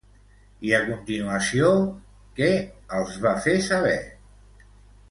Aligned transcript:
I 0.69 0.71
a 0.77 0.79
continuació, 0.87 1.69
què 2.41 2.51
els 3.01 3.21
va 3.27 3.39
fer 3.49 3.57
saber? 3.71 3.97